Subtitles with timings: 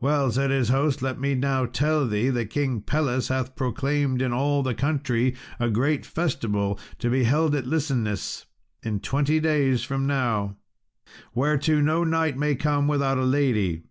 [0.00, 4.32] "Well," said his host, "let me now tell thee that King Pelles hath proclaimed in
[4.32, 8.46] all the country a great festival, to be held at Listeniss,
[8.82, 10.56] in twenty days from now,
[11.34, 13.82] whereto no knight may come without a lady.